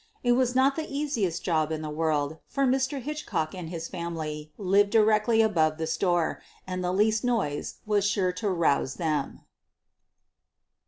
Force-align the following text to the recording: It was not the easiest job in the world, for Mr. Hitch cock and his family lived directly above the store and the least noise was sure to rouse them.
It 0.23 0.31
was 0.31 0.55
not 0.55 0.75
the 0.75 0.91
easiest 0.91 1.43
job 1.43 1.71
in 1.71 1.83
the 1.83 1.89
world, 1.91 2.39
for 2.47 2.65
Mr. 2.65 2.99
Hitch 2.99 3.27
cock 3.27 3.53
and 3.53 3.69
his 3.69 3.87
family 3.87 4.51
lived 4.57 4.89
directly 4.89 5.43
above 5.43 5.77
the 5.77 5.85
store 5.85 6.41
and 6.65 6.83
the 6.83 6.91
least 6.91 7.23
noise 7.23 7.75
was 7.85 8.03
sure 8.03 8.31
to 8.31 8.49
rouse 8.49 8.95
them. 8.95 9.41